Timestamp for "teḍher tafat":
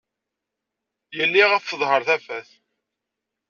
1.69-2.49